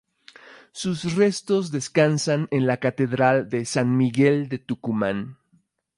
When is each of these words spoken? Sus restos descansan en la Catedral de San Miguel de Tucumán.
Sus 0.71 1.13
restos 1.15 1.69
descansan 1.69 2.47
en 2.49 2.65
la 2.65 2.77
Catedral 2.77 3.49
de 3.49 3.65
San 3.65 3.95
Miguel 3.97 4.49
de 4.49 4.57
Tucumán. 4.57 5.37